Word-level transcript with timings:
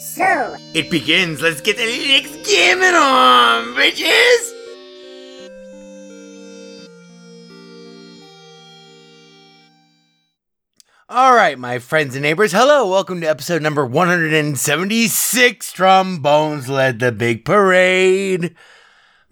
So, 0.00 0.56
it 0.72 0.90
begins. 0.90 1.42
Let's 1.42 1.60
get 1.60 1.76
the 1.76 1.82
Linux 1.82 2.42
gaming 2.48 2.94
on, 2.94 3.74
bitches! 3.74 4.50
All 11.06 11.34
right, 11.34 11.58
my 11.58 11.78
friends 11.78 12.14
and 12.14 12.22
neighbors, 12.22 12.50
hello. 12.50 12.88
Welcome 12.88 13.20
to 13.20 13.26
episode 13.26 13.60
number 13.60 13.84
176. 13.84 15.70
Trombones 15.70 16.70
led 16.70 16.98
the 16.98 17.12
big 17.12 17.44
parade. 17.44 18.56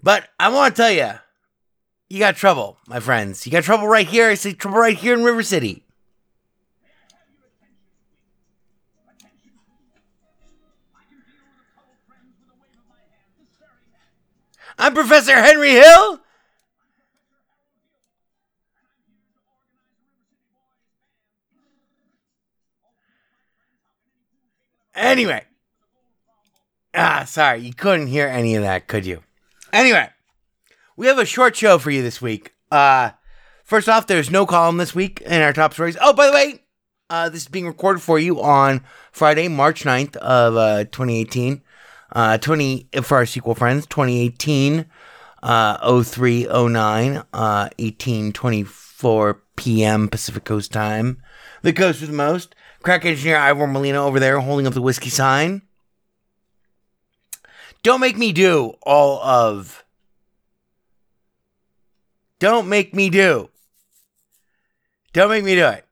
But 0.03 0.27
I 0.39 0.49
want 0.49 0.75
to 0.75 0.81
tell 0.83 0.91
you, 0.91 1.13
you 2.09 2.19
got 2.19 2.35
trouble, 2.35 2.77
my 2.87 2.99
friends. 2.99 3.43
You 3.47 3.51
got 3.51 3.63
trouble 3.63 3.87
right 3.87 4.07
here. 4.07 4.29
I 4.29 4.35
see 4.35 4.53
trouble 4.53 4.77
right 4.77 4.95
here 4.95 5.15
in 5.15 5.23
River 5.23 5.41
City. 5.41 5.83
I'm 14.79 14.93
Professor 14.93 15.35
Henry 15.35 15.71
Hill. 15.71 16.21
Anyway. 24.95 25.43
Ah, 26.95 27.25
sorry, 27.27 27.59
you 27.59 27.73
couldn't 27.73 28.07
hear 28.07 28.27
any 28.27 28.55
of 28.55 28.63
that, 28.63 28.87
could 28.87 29.05
you? 29.05 29.21
Anyway, 29.71 30.09
we 30.95 31.07
have 31.07 31.19
a 31.19 31.25
short 31.25 31.55
show 31.55 31.77
for 31.77 31.91
you 31.91 32.01
this 32.01 32.21
week. 32.21 32.53
Uh 32.71 33.11
first 33.65 33.89
off, 33.89 34.07
there's 34.07 34.31
no 34.31 34.45
column 34.45 34.77
this 34.77 34.95
week 34.95 35.21
in 35.21 35.41
our 35.41 35.53
top 35.53 35.73
stories. 35.73 35.97
Oh, 36.01 36.13
by 36.13 36.27
the 36.27 36.33
way, 36.33 36.63
uh 37.09 37.27
this 37.27 37.41
is 37.43 37.47
being 37.49 37.67
recorded 37.67 38.01
for 38.01 38.17
you 38.17 38.41
on 38.41 38.83
Friday, 39.11 39.49
March 39.49 39.83
9th 39.83 40.15
of 40.17 40.55
uh 40.55 40.83
2018. 40.85 41.61
Uh 42.11 42.37
20 42.37 42.89
for 43.01 43.17
our 43.17 43.25
sequel 43.25 43.55
friends, 43.55 43.85
2018 43.87 44.85
uh 45.41 46.03
0309 46.03 47.17
uh 47.33 47.69
1824 47.77 49.41
p.m. 49.55 50.07
Pacific 50.07 50.43
Coast 50.43 50.71
time. 50.71 51.21
The 51.61 51.73
coast 51.73 52.01
the 52.05 52.13
most. 52.13 52.55
Crack 52.81 53.05
engineer 53.05 53.37
Ivor 53.37 53.67
Molina 53.67 54.05
over 54.05 54.19
there 54.19 54.39
holding 54.39 54.65
up 54.65 54.73
the 54.73 54.81
whiskey 54.81 55.09
sign. 55.09 55.61
Don't 57.83 58.01
make 58.01 58.17
me 58.17 58.31
do 58.31 58.73
all 58.83 59.21
of. 59.21 59.83
Don't 62.39 62.69
make 62.69 62.93
me 62.93 63.09
do. 63.09 63.49
Don't 65.11 65.29
make 65.29 65.43
me 65.43 65.55
do 65.55 65.67
it. 65.67 65.85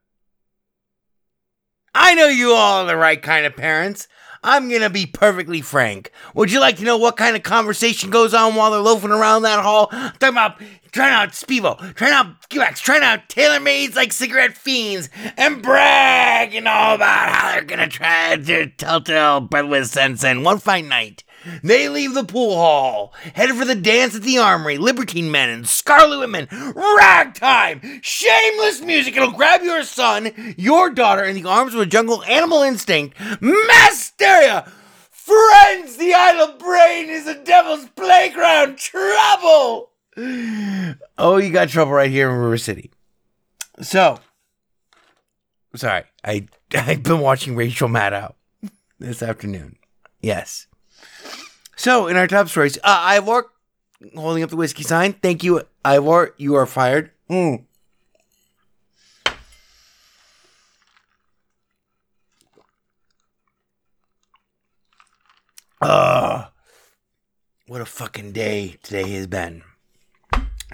I 1.94 2.14
know 2.14 2.28
you 2.28 2.52
all 2.54 2.84
are 2.84 2.86
the 2.86 2.96
right 2.96 3.22
kind 3.22 3.46
of 3.46 3.56
parents. 3.56 4.08
I'm 4.44 4.70
gonna 4.70 4.90
be 4.90 5.06
perfectly 5.06 5.62
frank. 5.62 6.12
Would 6.36 6.52
you 6.52 6.60
like 6.60 6.78
to 6.78 6.84
know 6.84 6.98
what 6.98 7.18
kind 7.18 7.36
of 7.36 7.44
conversation 7.44 8.10
goes 8.10 8.34
on 8.34 8.56
while 8.56 8.72
they're 8.72 8.80
loafing 8.80 9.12
around 9.12 9.44
that 9.44 9.64
hall? 9.64 9.88
Talking 9.88 10.30
about 10.30 10.62
trying 10.92 11.14
out 11.14 11.30
Speevo, 11.30 11.96
trying 11.96 12.14
out 12.14 12.50
Qx, 12.50 12.78
trying 12.78 13.04
out 13.04 13.30
tailor 13.30 13.60
mades 13.60 13.96
like 13.96 14.12
cigarette 14.14 14.58
fiends, 14.58 15.10
and 15.38 15.62
bragging 15.62 16.68
all 16.68 16.96
about 16.96 17.30
how 17.30 17.52
they're 17.52 17.64
gonna 17.64 17.88
try 17.88 18.36
to 18.38 18.68
telltale 18.68 19.42
breathless 19.42 19.92
sense. 19.92 20.24
And 20.24 20.44
one 20.44 20.60
fine 20.60 20.88
night, 20.88 21.24
they 21.64 21.90
leave 21.90 22.14
the 22.14 22.24
pool 22.24 22.56
hall, 22.56 23.14
headed 23.34 23.56
for 23.56 23.66
the 23.66 23.76
dance 23.76 24.16
at 24.16 24.24
the 24.24 24.38
armory. 24.38 24.78
Libertine 24.78 25.32
men 25.32 25.50
and 25.50 25.68
scarlet 25.68 26.20
women, 26.20 26.48
ragtime, 26.52 27.82
shameless 28.02 28.82
music. 28.82 29.16
It'll 29.16 29.32
grab 29.32 29.62
your 29.64 29.84
son, 29.84 30.32
your 30.58 30.90
daughter, 30.90 31.24
in 31.24 31.36
the 31.36 31.48
arms 31.48 31.74
of 31.74 31.80
a 31.80 31.86
jungle 31.86 32.24
animal 32.24 32.62
instinct. 32.64 33.20
Mass 33.42 34.08
hysteria. 34.18 34.72
Friends, 35.12 35.98
the 35.98 36.14
idle 36.14 36.58
brain 36.58 37.10
is 37.10 37.28
a 37.28 37.44
devil's 37.44 37.88
playground. 37.90 38.78
Trouble. 38.78 39.92
Oh, 41.18 41.38
you 41.38 41.52
got 41.52 41.70
trouble 41.70 41.92
right 41.92 42.10
here 42.10 42.30
in 42.30 42.38
River 42.38 42.58
City. 42.58 42.92
So, 43.82 44.20
sorry, 45.76 46.04
I 46.24 46.48
I've 46.74 47.04
been 47.04 47.20
watching 47.20 47.56
Rachel 47.56 47.90
Maddow 47.90 48.34
this 49.00 49.22
afternoon. 49.22 49.78
Yes. 50.22 50.67
So, 51.78 52.08
in 52.08 52.18
our 52.18 52.28
top 52.28 52.50
stories, 52.50 52.78
uh, 52.78 52.82
Ivor 52.84 53.46
holding 54.16 54.44
up 54.44 54.50
the 54.50 54.56
whiskey 54.58 54.84
sign. 54.84 55.14
Thank 55.14 55.44
you, 55.44 55.62
Ivor. 55.86 56.34
You 56.38 56.56
are 56.56 56.66
fired. 56.66 57.12
Mm. 57.30 57.64
Uh, 65.82 66.46
What 67.68 67.82
a 67.82 67.86
fucking 67.86 68.32
day 68.32 68.78
today 68.82 69.10
has 69.12 69.28
been. 69.28 69.64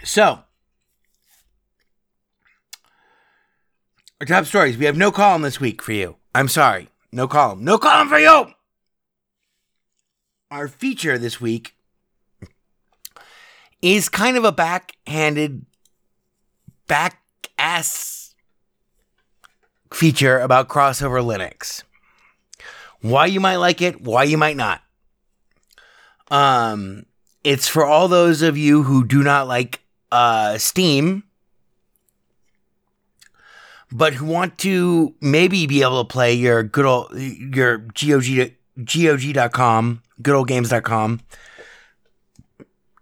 So, 0.04 0.40
our 4.22 4.28
top 4.28 4.46
stories. 4.46 4.78
We 4.78 4.86
have 4.86 4.96
no 4.98 5.12
column 5.12 5.42
this 5.42 5.60
week 5.60 5.82
for 5.82 5.92
you. 5.92 6.18
I'm 6.36 6.48
sorry. 6.48 6.90
No 7.12 7.28
column. 7.28 7.64
No 7.64 7.78
column 7.78 8.10
for 8.10 8.20
you! 8.20 8.54
Our 10.54 10.68
feature 10.68 11.18
this 11.18 11.42
week 11.42 11.74
is 13.82 14.08
kind 14.08 14.38
of 14.38 14.44
a 14.44 14.52
backhanded, 14.52 15.66
back 16.86 17.24
ass 17.58 18.36
feature 19.92 20.38
about 20.38 20.70
crossover 20.70 21.24
Linux. 21.26 21.82
Why 23.02 23.26
you 23.26 23.40
might 23.40 23.56
like 23.56 23.82
it, 23.82 24.02
why 24.02 24.26
you 24.26 24.38
might 24.38 24.56
not. 24.56 24.84
Um, 26.30 27.08
it's 27.44 27.68
for 27.68 27.84
all 27.84 28.08
those 28.08 28.44
of 28.44 28.56
you 28.56 28.84
who 28.84 29.08
do 29.08 29.24
not 29.24 29.48
like 29.48 29.82
uh, 30.12 30.60
Steam, 30.60 31.24
but 33.92 34.14
who 34.14 34.28
want 34.28 34.60
to 34.60 35.16
maybe 35.20 35.66
be 35.66 35.82
able 35.82 36.04
to 36.04 36.08
play 36.08 36.36
your 36.36 36.62
good 36.62 36.86
old 36.86 37.12
your 37.16 37.80
GOG 37.80 38.52
GOG.com, 38.78 40.02
goodoldgames.com 40.22 41.22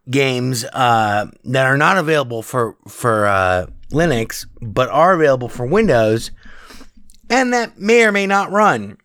games 0.09 0.65
uh, 0.65 1.27
that 1.45 1.65
are 1.65 1.77
not 1.77 1.97
available 1.97 2.41
for 2.41 2.75
for 2.87 3.25
uh, 3.27 3.67
Linux, 3.91 4.45
but 4.61 4.89
are 4.89 5.13
available 5.13 5.49
for 5.49 5.65
Windows, 5.65 6.31
and 7.29 7.53
that 7.53 7.79
may 7.79 8.03
or 8.03 8.11
may 8.11 8.27
not 8.27 8.51
run 8.51 8.97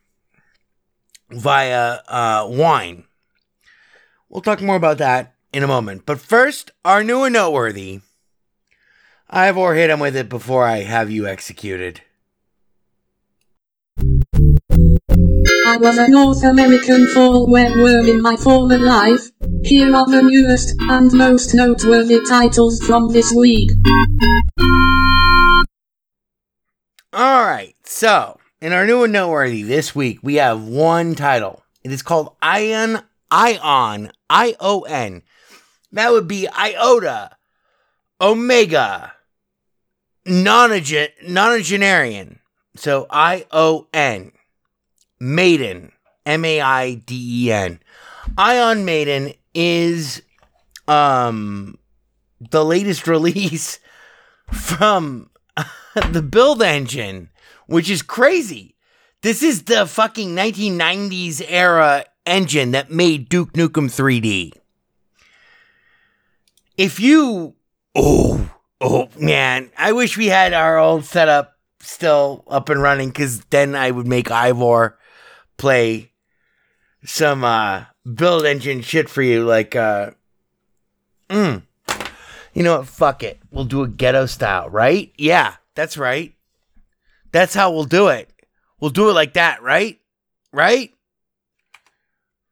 via 1.31 2.01
uh, 2.09 2.47
Wine. 2.49 3.05
We'll 4.29 4.43
talk 4.43 4.61
more 4.61 4.77
about 4.77 4.99
that 4.99 5.35
in 5.53 5.63
a 5.63 5.69
moment. 5.69 6.05
But 6.07 6.21
first, 6.21 6.71
our 6.85 7.03
new 7.03 7.25
and 7.25 7.33
noteworthy. 7.33 8.01
I've 9.29 9.57
or 9.57 9.75
hit 9.75 9.91
him 9.91 9.99
with 9.99 10.15
it 10.15 10.29
before 10.29 10.65
I 10.65 10.83
have 10.83 11.11
you 11.11 11.27
executed. 11.27 12.01
I 15.69 15.79
was 15.79 15.99
a 15.99 16.07
North 16.07 16.45
American 16.45 17.09
fall 17.09 17.49
webworm 17.49 18.09
in 18.09 18.23
my 18.23 18.37
former 18.37 18.79
life. 18.79 19.33
Here 19.65 19.93
are 19.97 20.07
the 20.07 20.23
newest 20.23 20.77
and 20.89 21.13
most 21.13 21.55
noteworthy 21.55 22.21
titles 22.25 22.81
from 22.87 23.09
this 23.09 23.35
week. 23.37 23.73
All 27.13 27.45
right, 27.45 27.75
so 27.83 28.39
in 28.61 28.73
our 28.73 28.87
new 28.87 29.03
and 29.03 29.13
noteworthy 29.13 29.65
this 29.65 29.93
week, 29.93 30.21
we 30.23 30.37
have 30.37 30.63
one 30.63 31.17
title. 31.17 31.65
It 31.83 31.91
is 31.91 32.03
called 32.03 32.37
Ion, 32.41 33.03
Ion, 33.33 34.13
I 34.31 34.55
O 34.61 34.83
N. 34.83 35.23
That 35.91 36.13
would 36.13 36.29
be 36.29 36.47
Iota, 36.49 37.31
Omega, 38.21 39.15
nonagen, 40.25 41.09
nonagenarian. 41.27 42.39
So 42.77 43.09
I 43.11 43.47
O 43.51 43.89
N, 43.93 44.31
Maiden, 45.21 45.93
M 46.25 46.45
A 46.45 46.61
I 46.61 46.95
D 46.95 47.47
E 47.47 47.53
N. 47.53 47.81
Ion 48.37 48.85
Maiden 48.85 49.33
is 49.55 50.23
um 50.89 51.79
the 52.51 52.65
latest 52.65 53.07
release 53.07 53.79
from 54.53 55.31
the 56.11 56.23
build 56.23 56.63
engine, 56.63 57.31
which 57.67 57.91
is 57.91 58.03
crazy. 58.03 58.77
This 59.23 59.43
is 59.43 59.65
the 59.65 59.87
fucking 59.87 60.37
1990s 60.37 61.45
era 61.49 62.05
engine 62.27 62.73
that 62.73 62.91
made 62.91 63.29
Duke 63.29 63.55
Nukem 63.55 63.87
3D. 63.89 64.53
If 66.77 67.01
you. 67.01 67.55
Oh, 67.95 68.51
oh, 68.81 69.09
man. 69.19 69.71
I 69.79 69.93
wish 69.93 70.19
we 70.19 70.27
had 70.27 70.53
our 70.53 70.79
old 70.79 71.05
setup 71.05 71.57
still 71.81 72.45
up 72.49 72.69
and 72.69 72.83
running 72.83 73.09
because 73.09 73.41
then 73.47 73.75
I 73.75 73.91
would 73.91 74.07
make 74.07 74.31
Ivor 74.31 74.99
play 75.57 76.13
some 77.05 77.45
uh, 77.45 77.85
build 78.15 78.45
engine 78.45 78.83
shit 78.83 79.09
for 79.09 79.23
you. 79.23 79.45
Like, 79.45 79.77
uh, 79.77 80.11
mm. 81.29 81.63
You 82.55 82.63
know 82.63 82.79
what? 82.79 82.87
Fuck 82.89 83.23
it. 83.23 83.39
We'll 83.51 83.65
do 83.65 83.83
a 83.83 83.89
ghetto 83.89 84.27
style, 84.27 84.71
right? 84.71 85.13
Yeah, 85.17 85.57
that's 85.75 85.99
right. 85.99 86.35
That's 87.31 87.55
how 87.55 87.71
we'll 87.71 87.85
do 87.85 88.09
it. 88.09 88.31
We'll 88.81 88.91
do 88.91 89.11
it 89.11 89.13
like 89.13 89.35
that, 89.35 89.63
right? 89.63 90.01
Right? 90.53 90.95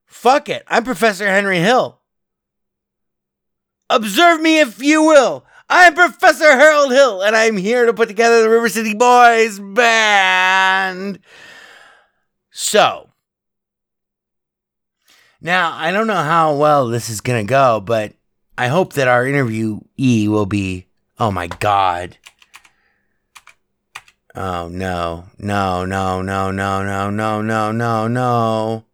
Fuck 0.05 0.49
it. 0.49 0.63
I'm 0.69 0.85
Professor 0.85 1.27
Henry 1.27 1.59
Hill. 1.59 2.01
Observe 3.89 4.41
me 4.41 4.61
if 4.61 4.83
you 4.83 5.03
will. 5.03 5.45
I'm 5.69 5.95
Professor 5.95 6.51
Harold 6.51 6.93
Hill, 6.93 7.23
and 7.23 7.35
I'm 7.35 7.57
here 7.57 7.87
to 7.87 7.95
put 7.95 8.09
together 8.09 8.43
the 8.43 8.51
River 8.51 8.69
City 8.69 8.93
Boys 8.95 9.59
Band. 9.59 11.19
So, 12.57 13.11
now 15.41 15.73
I 15.73 15.91
don't 15.91 16.07
know 16.07 16.15
how 16.15 16.55
well 16.55 16.87
this 16.87 17.11
is 17.11 17.21
going 17.21 17.45
to 17.45 17.51
go, 17.51 17.81
but 17.81 18.13
I 18.57 18.69
hope 18.69 18.93
that 18.93 19.09
our 19.09 19.25
interviewee 19.25 20.29
will 20.29 20.47
be. 20.47 20.87
Oh 21.19 21.33
my 21.33 21.49
God. 21.49 22.17
Oh 24.37 24.69
no, 24.69 25.25
no, 25.37 25.85
no, 25.85 26.23
no, 26.23 26.53
no, 26.53 26.83
no, 26.83 27.11
no, 27.11 27.43
no, 27.43 27.73
no, 27.73 28.07
no. 28.07 28.85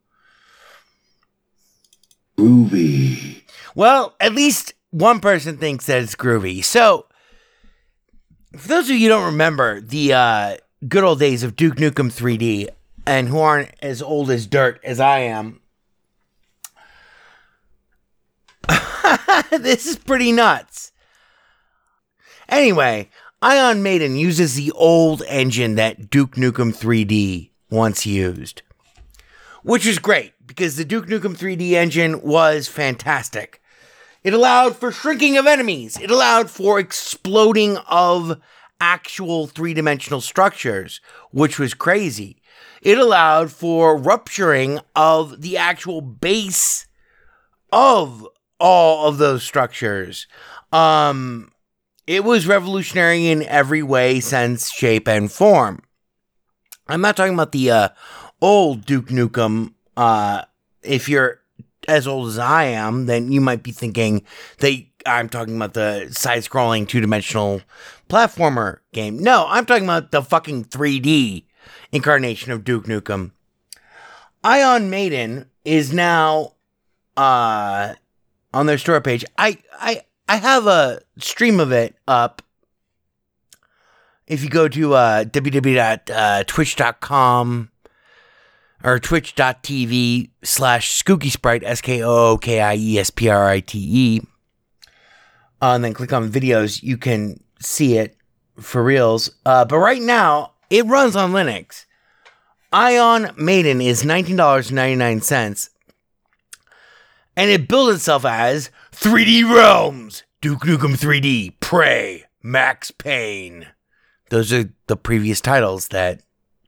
Groovy. 2.38 3.42
Well, 3.74 4.16
at 4.20 4.34
least 4.34 4.72
one 4.88 5.20
person 5.20 5.58
thinks 5.58 5.84
that 5.84 6.00
it's 6.02 6.16
groovy. 6.16 6.64
So, 6.64 7.04
for 8.56 8.68
those 8.68 8.88
of 8.88 8.96
you 8.96 9.02
who 9.02 9.08
don't 9.08 9.32
remember 9.32 9.82
the 9.82 10.14
uh, 10.14 10.56
good 10.88 11.04
old 11.04 11.18
days 11.18 11.42
of 11.42 11.56
Duke 11.56 11.76
Nukem 11.76 12.10
3D 12.10 12.70
and 13.10 13.28
who 13.28 13.40
aren't 13.40 13.74
as 13.82 14.00
old 14.00 14.30
as 14.30 14.46
dirt 14.46 14.78
as 14.84 15.00
I 15.00 15.18
am, 15.18 15.60
this 19.50 19.84
is 19.84 19.96
pretty 19.96 20.30
nuts. 20.30 20.92
Anyway, 22.48 23.10
Ion 23.42 23.82
Maiden 23.82 24.14
uses 24.14 24.54
the 24.54 24.70
old 24.76 25.24
engine 25.26 25.74
that 25.74 26.08
Duke 26.08 26.36
Nukem 26.36 26.72
3D 26.72 27.50
once 27.68 28.06
used, 28.06 28.62
which 29.64 29.86
is 29.86 29.98
great 29.98 30.34
because 30.46 30.76
the 30.76 30.84
Duke 30.84 31.08
Nukem 31.08 31.36
3D 31.36 31.72
engine 31.72 32.22
was 32.22 32.68
fantastic. 32.68 33.60
It 34.22 34.34
allowed 34.34 34.76
for 34.76 34.92
shrinking 34.92 35.36
of 35.36 35.48
enemies, 35.48 35.98
it 36.00 36.12
allowed 36.12 36.48
for 36.48 36.78
exploding 36.78 37.76
of 37.88 38.40
actual 38.80 39.48
three 39.48 39.74
dimensional 39.74 40.20
structures, 40.20 41.00
which 41.32 41.58
was 41.58 41.74
crazy. 41.74 42.39
It 42.82 42.98
allowed 42.98 43.52
for 43.52 43.96
rupturing 43.96 44.80
of 44.96 45.42
the 45.42 45.56
actual 45.56 46.00
base 46.00 46.86
of 47.72 48.26
all 48.58 49.08
of 49.08 49.18
those 49.18 49.42
structures. 49.42 50.26
Um, 50.72 51.52
it 52.06 52.24
was 52.24 52.46
revolutionary 52.46 53.28
in 53.28 53.42
every 53.44 53.82
way, 53.82 54.20
sense, 54.20 54.70
shape, 54.70 55.06
and 55.08 55.30
form. 55.30 55.82
I'm 56.88 57.00
not 57.00 57.16
talking 57.16 57.34
about 57.34 57.52
the 57.52 57.70
uh, 57.70 57.88
old 58.40 58.84
Duke 58.84 59.08
Nukem. 59.08 59.74
Uh, 59.96 60.42
if 60.82 61.08
you're 61.08 61.40
as 61.86 62.06
old 62.06 62.28
as 62.28 62.38
I 62.38 62.64
am, 62.64 63.06
then 63.06 63.30
you 63.30 63.40
might 63.40 63.62
be 63.62 63.72
thinking 63.72 64.22
that 64.58 64.84
I'm 65.06 65.28
talking 65.28 65.56
about 65.56 65.74
the 65.74 66.08
side 66.10 66.42
scrolling 66.42 66.88
two 66.88 67.00
dimensional 67.00 67.62
platformer 68.08 68.78
game. 68.92 69.18
No, 69.18 69.46
I'm 69.48 69.66
talking 69.66 69.84
about 69.84 70.10
the 70.10 70.22
fucking 70.22 70.64
3D 70.66 71.44
incarnation 71.92 72.52
of 72.52 72.64
Duke 72.64 72.86
Nukem. 72.86 73.32
Ion 74.42 74.88
Maiden 74.90 75.50
is 75.64 75.92
now 75.92 76.54
uh 77.16 77.94
on 78.52 78.66
their 78.66 78.78
store 78.78 79.00
page. 79.00 79.24
I 79.38 79.58
I 79.72 80.02
I 80.28 80.36
have 80.36 80.66
a 80.66 81.00
stream 81.18 81.60
of 81.60 81.70
it 81.72 81.94
up. 82.06 82.42
If 84.26 84.44
you 84.44 84.48
go 84.48 84.68
to 84.68 84.94
uh, 84.94 85.24
www.twitch.com 85.24 87.70
or 88.84 88.98
twitch.tv 89.00 90.30
slash 90.44 91.02
skooky 91.02 91.32
sprite, 91.32 91.64
S 91.64 91.80
K 91.80 92.00
O 92.04 92.28
O 92.28 92.38
K 92.38 92.60
I 92.60 92.76
E 92.76 93.00
S 93.00 93.10
P 93.10 93.28
R 93.28 93.48
I 93.48 93.58
T 93.58 93.80
E, 93.80 94.20
uh, 95.60 95.74
and 95.74 95.82
then 95.82 95.94
click 95.94 96.12
on 96.12 96.30
videos, 96.30 96.80
you 96.80 96.96
can 96.96 97.42
see 97.58 97.98
it 97.98 98.16
for 98.60 98.84
reals. 98.84 99.32
Uh, 99.44 99.64
but 99.64 99.78
right 99.78 100.00
now, 100.00 100.49
it 100.70 100.86
runs 100.86 101.16
on 101.16 101.32
Linux. 101.32 101.84
Ion 102.72 103.32
Maiden 103.36 103.80
is 103.80 104.04
$19.99 104.04 105.68
and 107.36 107.50
it 107.50 107.68
billed 107.68 107.94
itself 107.94 108.24
as 108.24 108.70
3D 108.92 109.44
Realms, 109.44 110.24
Duke 110.40 110.60
Nukem 110.60 110.96
3D, 110.96 111.54
Prey, 111.60 112.24
Max 112.42 112.90
Payne. 112.90 113.66
Those 114.28 114.52
are 114.52 114.70
the 114.86 114.96
previous 114.96 115.40
titles 115.40 115.88
that 115.88 116.22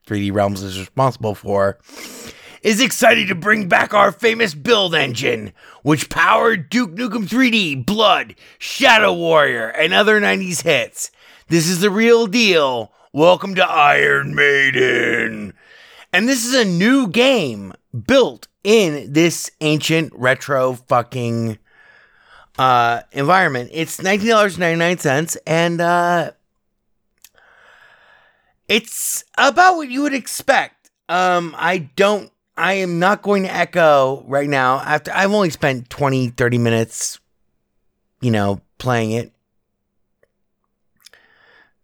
3D 0.06 0.32
Realms 0.32 0.62
is 0.62 0.78
responsible 0.78 1.34
for. 1.34 1.78
is 2.62 2.80
excited 2.80 3.28
to 3.28 3.34
bring 3.34 3.68
back 3.68 3.92
our 3.92 4.10
famous 4.10 4.54
build 4.54 4.94
engine, 4.94 5.52
which 5.82 6.08
powered 6.08 6.70
Duke 6.70 6.92
Nukem 6.94 7.28
3D, 7.28 7.84
Blood, 7.84 8.34
Shadow 8.58 9.12
Warrior, 9.12 9.68
and 9.68 9.92
other 9.92 10.20
90s 10.20 10.62
hits. 10.62 11.10
This 11.48 11.68
is 11.68 11.80
the 11.80 11.90
real 11.90 12.26
deal. 12.26 12.92
Welcome 13.14 13.54
to 13.56 13.62
Iron 13.62 14.34
Maiden. 14.34 15.52
And 16.14 16.26
this 16.26 16.46
is 16.46 16.54
a 16.54 16.64
new 16.64 17.08
game 17.08 17.74
built 18.06 18.48
in 18.64 19.12
this 19.12 19.50
ancient 19.60 20.14
retro 20.14 20.72
fucking 20.88 21.58
uh 22.58 23.02
environment. 23.12 23.68
It's 23.70 23.98
$19.99 23.98 25.36
and 25.46 25.80
uh 25.82 26.30
it's 28.66 29.24
about 29.36 29.76
what 29.76 29.90
you 29.90 30.00
would 30.00 30.14
expect. 30.14 30.90
Um 31.10 31.54
I 31.58 31.90
don't 31.96 32.32
I 32.56 32.72
am 32.74 32.98
not 32.98 33.20
going 33.20 33.42
to 33.42 33.54
echo 33.54 34.24
right 34.26 34.48
now 34.48 34.78
after 34.78 35.12
I've 35.12 35.32
only 35.32 35.50
spent 35.50 35.90
20 35.90 36.28
30 36.28 36.56
minutes 36.56 37.20
you 38.22 38.30
know 38.30 38.62
playing 38.78 39.10
it. 39.10 39.32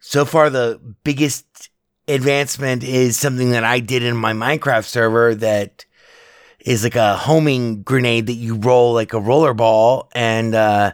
So 0.09 0.25
far 0.25 0.49
the 0.49 0.81
biggest 1.05 1.69
advancement 2.09 2.83
is 2.83 3.19
something 3.19 3.50
that 3.50 3.62
I 3.62 3.81
did 3.81 4.03
in 4.03 4.17
my 4.17 4.33
Minecraft 4.33 4.87
server 4.87 5.35
that 5.35 5.85
is 6.61 6.83
like 6.83 6.97
a 6.97 7.15
homing 7.15 7.83
grenade 7.83 8.29
that 8.29 8.33
you 8.33 8.55
roll 8.55 8.95
like 8.95 9.12
a 9.12 9.21
rollerball. 9.21 10.09
And 10.12 10.55
uh, 10.55 10.93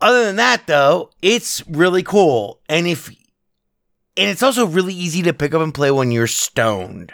other 0.00 0.24
than 0.24 0.36
that, 0.36 0.68
though, 0.68 1.10
it's 1.20 1.66
really 1.66 2.04
cool. 2.04 2.60
And 2.68 2.86
if 2.86 3.08
and 3.08 4.30
it's 4.30 4.44
also 4.44 4.68
really 4.68 4.94
easy 4.94 5.22
to 5.22 5.32
pick 5.32 5.52
up 5.52 5.60
and 5.60 5.74
play 5.74 5.90
when 5.90 6.12
you're 6.12 6.28
stoned. 6.28 7.12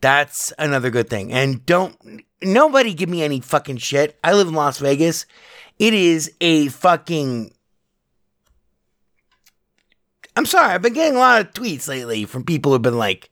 That's 0.00 0.52
another 0.60 0.90
good 0.90 1.10
thing. 1.10 1.32
And 1.32 1.66
don't 1.66 2.22
nobody 2.40 2.94
give 2.94 3.08
me 3.08 3.24
any 3.24 3.40
fucking 3.40 3.78
shit. 3.78 4.16
I 4.22 4.34
live 4.34 4.46
in 4.46 4.54
Las 4.54 4.78
Vegas. 4.78 5.26
It 5.80 5.92
is 5.92 6.32
a 6.40 6.68
fucking 6.68 7.55
I'm 10.36 10.46
sorry, 10.46 10.74
I've 10.74 10.82
been 10.82 10.92
getting 10.92 11.16
a 11.16 11.20
lot 11.20 11.40
of 11.40 11.52
tweets 11.54 11.88
lately 11.88 12.26
from 12.26 12.44
people 12.44 12.72
who've 12.72 12.82
been 12.82 12.98
like, 12.98 13.30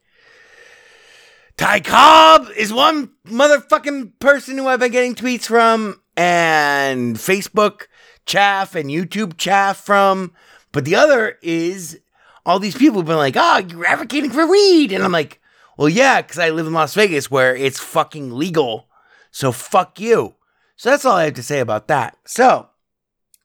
Ty 1.57 1.81
Cobb 1.81 2.49
is 2.57 2.73
one 2.73 3.13
motherfucking 3.27 4.19
person 4.19 4.59
who 4.59 4.67
I've 4.67 4.81
been 4.81 4.91
getting 4.91 5.15
tweets 5.15 5.45
from, 5.45 6.01
and 6.17 7.17
Facebook 7.17 7.83
chaff 8.27 8.75
and 8.75 8.91
YouTube 8.91 9.37
chaff 9.37 9.77
from. 9.77 10.33
But 10.73 10.85
the 10.85 10.97
other 10.97 11.39
is 11.43 12.01
all 12.47 12.59
these 12.59 12.77
people 12.77 13.01
have 13.01 13.07
been 13.07 13.17
like, 13.17 13.37
oh, 13.37 13.59
you're 13.59 13.87
advocating 13.87 14.31
for 14.31 14.47
weed. 14.47 14.93
And 14.93 15.05
I'm 15.05 15.13
like, 15.13 15.41
well, 15.77 15.89
yeah, 15.89 16.23
because 16.23 16.39
I 16.39 16.51
live 16.51 16.67
in 16.67 16.73
Las 16.73 16.95
Vegas 16.95 17.31
where 17.31 17.55
it's 17.55 17.79
fucking 17.79 18.33
legal. 18.33 18.89
So 19.31 19.53
fuck 19.53 20.01
you. 20.01 20.35
So 20.77 20.91
that's 20.91 21.05
all 21.05 21.17
I 21.17 21.25
have 21.25 21.35
to 21.35 21.43
say 21.43 21.61
about 21.61 21.89
that. 21.89 22.17
So 22.25 22.69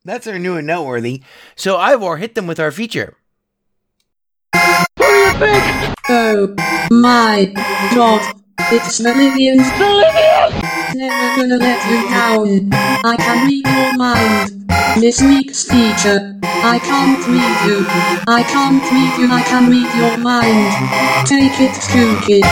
that's 0.04 0.26
our 0.26 0.38
new 0.38 0.56
and 0.56 0.66
noteworthy. 0.66 1.22
So 1.56 1.76
Ivor, 1.76 2.16
hit 2.16 2.34
them 2.34 2.46
with 2.46 2.58
our 2.58 2.70
feature. 2.70 3.16
Oh 5.42 6.54
my 6.90 7.50
god. 7.94 8.34
It's 8.72 9.00
Bolivians. 9.00 9.66
Never 10.94 11.36
gonna 11.36 11.56
let 11.56 11.80
you 11.88 12.10
down. 12.10 12.68
I 13.04 13.16
can 13.16 13.46
read 13.48 13.66
your 13.66 13.96
mind. 13.96 14.70
This 15.00 15.22
week's 15.22 15.64
feature. 15.64 16.38
I 16.44 16.78
can't 16.78 17.26
read 17.26 17.58
you. 17.66 17.86
I 18.28 18.42
can't 18.42 18.82
read 18.92 19.16
you. 19.18 19.32
I 19.32 19.42
can 19.42 19.70
read 19.70 19.88
your 19.96 20.18
mind. 20.18 21.26
Take 21.26 21.58
it, 21.58 21.72
Kookie. 21.88 22.44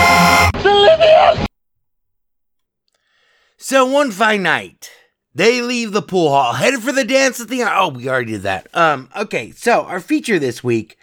So 3.59 3.85
one 3.85 4.11
fine 4.13 4.45
night, 4.45 4.91
they 5.39 5.63
leave 5.63 5.93
the 5.93 6.03
pool 6.03 6.31
hall, 6.31 6.53
headed 6.53 6.83
for 6.83 6.91
the 6.91 7.05
dance 7.05 7.39
at 7.39 7.47
the 7.47 7.63
oh, 7.63 7.91
we 7.91 8.09
already 8.09 8.33
did 8.33 8.43
that. 8.43 8.67
Um, 8.75 9.09
okay, 9.17 9.53
so 9.53 9.83
our 9.85 10.01
feature 10.01 10.41
this 10.41 10.65
week 10.65 10.99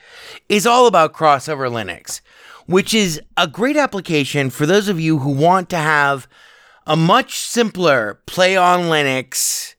is 0.49 0.67
all 0.67 0.87
about 0.87 1.13
crossover 1.13 1.71
Linux, 1.71 2.19
which 2.65 2.93
is 2.93 3.21
a 3.37 3.47
great 3.47 3.77
application 3.77 4.49
for 4.49 4.65
those 4.65 4.89
of 4.89 4.99
you 4.99 5.19
who 5.19 5.31
want 5.31 5.69
to 5.69 5.77
have 5.77 6.27
a 6.85 6.97
much 6.97 7.39
simpler 7.39 8.19
play 8.25 8.57
on 8.57 8.81
Linux 8.81 9.75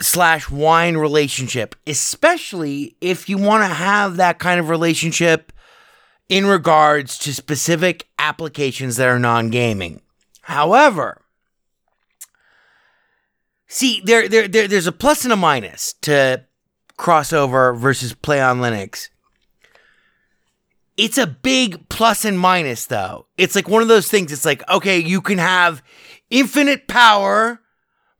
slash 0.00 0.48
wine 0.48 0.96
relationship, 0.96 1.76
especially 1.86 2.96
if 3.02 3.28
you 3.28 3.36
want 3.36 3.64
to 3.64 3.74
have 3.74 4.16
that 4.16 4.38
kind 4.38 4.58
of 4.58 4.70
relationship 4.70 5.52
in 6.30 6.46
regards 6.46 7.18
to 7.18 7.34
specific 7.34 8.08
applications 8.18 8.96
that 8.96 9.08
are 9.08 9.18
non 9.18 9.50
gaming. 9.50 10.00
However, 10.40 11.20
see, 13.70 14.02
there, 14.04 14.28
there, 14.28 14.48
there, 14.48 14.68
there's 14.68 14.86
a 14.86 14.92
plus 14.92 15.24
and 15.24 15.32
a 15.32 15.36
minus 15.36 15.94
to 16.02 16.44
crossover 16.98 17.76
versus 17.76 18.12
play 18.12 18.40
on 18.40 18.58
Linux. 18.58 19.08
It's 20.96 21.16
a 21.16 21.26
big 21.26 21.88
plus 21.88 22.26
and 22.26 22.38
minus, 22.38 22.84
though. 22.84 23.26
It's 23.38 23.54
like 23.54 23.68
one 23.68 23.80
of 23.80 23.88
those 23.88 24.08
things. 24.08 24.32
It's 24.32 24.44
like, 24.44 24.68
okay, 24.68 24.98
you 24.98 25.22
can 25.22 25.38
have 25.38 25.82
infinite 26.28 26.88
power, 26.88 27.60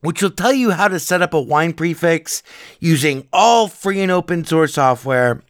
which 0.00 0.22
will 0.22 0.30
tell 0.30 0.52
you 0.52 0.72
how 0.72 0.88
to 0.88 0.98
set 0.98 1.22
up 1.22 1.34
a 1.34 1.40
wine 1.40 1.72
prefix 1.72 2.42
using 2.80 3.28
all 3.32 3.68
free 3.68 4.00
and 4.00 4.10
open 4.10 4.44
source 4.44 4.74
software. 4.74 5.42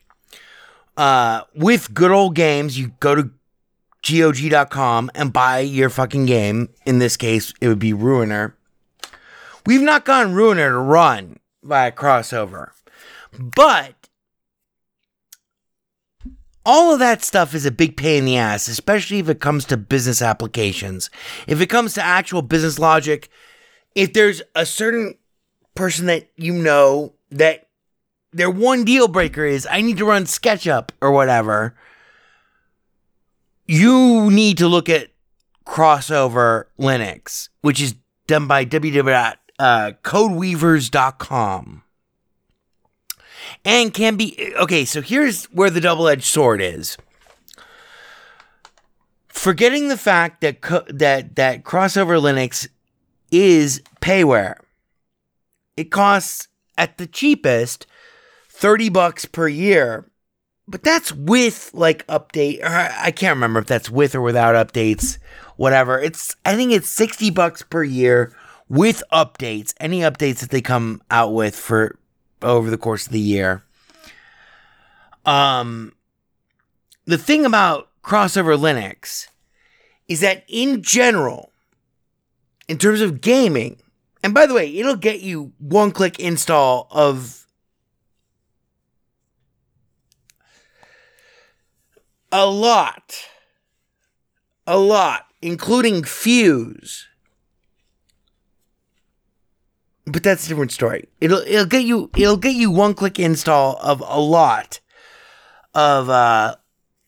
Uh, 0.97 1.43
with 1.55 1.95
good 1.95 2.11
old 2.11 2.35
games, 2.35 2.79
you 2.79 2.93
go 3.01 3.15
to 3.15 3.31
GOG.com 4.07 5.11
and 5.15 5.33
buy 5.33 5.61
your 5.61 5.89
fucking 5.89 6.27
game. 6.27 6.69
In 6.85 6.99
this 6.99 7.17
case, 7.17 7.55
it 7.61 7.69
would 7.69 7.79
be 7.79 7.93
Ruiner. 7.93 8.57
We've 9.67 9.83
not 9.83 10.05
gotten 10.05 10.35
Ruiner 10.35 10.71
to 10.71 10.79
run 10.79 11.39
by 11.63 11.87
a 11.87 11.93
crossover, 11.93 12.71
but 13.39 14.09
all 16.65 16.93
of 16.93 16.99
that 17.01 17.25
stuff 17.25 17.55
is 17.55 17.67
a 17.67 17.71
big 17.71 17.97
pain 17.97 18.21
in 18.21 18.25
the 18.25 18.37
ass, 18.37 18.69
especially 18.69 19.19
if 19.19 19.29
it 19.29 19.41
comes 19.41 19.65
to 19.67 19.77
business 19.77 20.23
applications. 20.23 21.11
If 21.47 21.61
it 21.61 21.67
comes 21.67 21.95
to 21.95 22.03
actual 22.03 22.43
business 22.43 22.79
logic, 22.79 23.29
if 23.95 24.13
there's 24.13 24.43
a 24.55 24.67
certain 24.67 25.15
person 25.75 26.07
that 26.07 26.31
you 26.37 26.53
know 26.53 27.15
that 27.31 27.69
their 28.33 28.51
one 28.51 28.85
deal 28.85 29.09
breaker 29.09 29.45
is 29.45 29.67
I 29.71 29.81
need 29.81 29.99
to 29.99 30.05
run 30.05 30.25
SketchUp 30.25 30.91
or 31.01 31.13
whatever, 31.13 31.75
you 33.67 34.31
need 34.31 34.59
to 34.59 34.69
look 34.69 34.89
at 34.89 35.09
crossover 35.67 36.67
Linux, 36.79 37.49
which 37.61 37.81
is 37.81 37.95
done 38.27 38.47
by 38.47 38.65
Uh, 39.63 39.93
www.codeweavers.com 40.03 41.83
and 43.65 43.95
can 43.95 44.17
be 44.17 44.53
okay. 44.57 44.85
So 44.85 45.01
here's 45.01 45.45
where 45.47 45.71
the 45.71 45.81
double 45.81 46.09
edged 46.09 46.25
sword 46.25 46.61
is. 46.61 46.97
Forgetting 49.29 49.87
the 49.87 49.97
fact 49.97 50.41
that 50.41 50.63
co- 50.63 50.83
that 50.89 51.37
that 51.37 51.63
crossover 51.63 52.21
Linux 52.21 52.67
is 53.31 53.81
payware. 54.01 54.57
It 55.77 55.93
costs 55.93 56.49
at 56.77 56.99
the 56.99 57.07
cheapest 57.07 57.87
30 58.49 58.89
bucks 58.89 59.27
per 59.27 59.47
year, 59.47 60.11
but 60.67 60.83
that's 60.83 61.13
with 61.13 61.71
like 61.73 62.05
update. 62.09 62.65
I 62.65 63.13
can't 63.13 63.37
remember 63.37 63.61
if 63.61 63.67
that's 63.67 63.89
with 63.89 64.17
or 64.17 64.23
without 64.23 64.57
updates. 64.57 65.19
Whatever. 65.55 66.01
It's 66.01 66.35
I 66.45 66.57
think 66.57 66.73
it's 66.73 66.89
sixty 66.89 67.31
bucks 67.31 67.63
per 67.63 67.85
year 67.85 68.35
with 68.73 69.03
updates. 69.13 69.75
Any 69.79 70.01
updates 70.01 70.39
that 70.39 70.49
they 70.49 70.63
come 70.63 71.03
out 71.11 71.35
with 71.35 71.55
for 71.55 71.99
over 72.41 72.71
the 72.71 72.79
course 72.79 73.07
of 73.07 73.13
the 73.13 73.21
year. 73.21 73.63
Um, 75.27 75.93
the 77.05 77.19
thing 77.19 77.45
about 77.45 77.91
crossover 78.03 78.59
Linux 78.59 79.29
is 80.09 80.21
that 80.21 80.45
in 80.49 80.83
general, 80.83 81.53
in 82.67 82.79
terms 82.79 83.03
of 83.03 83.21
gaming, 83.21 83.77
and 84.25 84.33
by 84.33 84.47
the 84.47 84.55
way, 84.55 84.75
it'll 84.75 84.97
get 84.97 85.21
you 85.21 85.53
one 85.59 85.93
click 85.93 86.19
install 86.19 86.89
of 86.91 87.47
a 92.33 92.47
lot. 92.47 93.29
A 94.67 94.79
lot, 94.79 95.27
including 95.43 96.05
Fuse. 96.05 97.09
But 100.05 100.23
that's 100.23 100.47
a 100.47 100.49
different 100.49 100.73
story. 100.73 101.09
It'll 101.21 101.43
it'll 101.47 101.67
get 101.67 101.85
you 101.85 102.11
it'll 102.17 102.37
get 102.37 102.55
you 102.55 102.71
one 102.71 102.95
click 102.95 103.19
install 103.19 103.79
of 103.81 104.03
a 104.07 104.21
lot 104.21 104.81
of 105.75 106.11
uh 106.11 106.57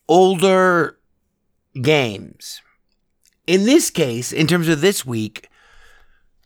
older 0.09 0.99
games. 1.81 2.61
In 3.47 3.65
this 3.65 3.91
case, 3.91 4.33
in 4.33 4.47
terms 4.47 4.69
of 4.69 4.81
this 4.81 5.05
week, 5.05 5.51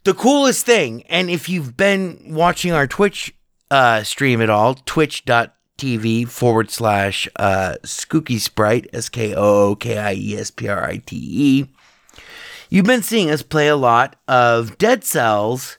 the 0.04 0.14
coolest 0.14 0.64
thing, 0.64 1.02
and 1.04 1.30
if 1.30 1.48
you've 1.48 1.76
been 1.76 2.18
watching 2.28 2.72
our 2.72 2.86
Twitch 2.86 3.34
uh, 3.70 4.02
stream 4.02 4.40
at 4.40 4.50
all, 4.50 4.74
twitch.tv 4.74 6.28
forward 6.28 6.70
slash 6.70 7.28
uh, 7.36 7.74
Skooky 7.82 8.40
Sprite, 8.40 8.88
S 8.92 9.08
K 9.08 9.34
O 9.34 9.70
O 9.70 9.76
K 9.76 9.98
I 9.98 10.14
E 10.14 10.36
S 10.36 10.50
P 10.50 10.66
R 10.66 10.82
I 10.82 10.96
T 10.98 11.16
E, 11.16 11.66
you've 12.70 12.86
been 12.86 13.02
seeing 13.02 13.30
us 13.30 13.42
play 13.42 13.68
a 13.68 13.76
lot 13.76 14.16
of 14.26 14.78
Dead 14.78 15.04
Cells, 15.04 15.78